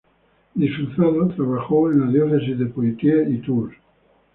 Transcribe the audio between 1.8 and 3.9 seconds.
en la diócesis de Poitiers y Tours.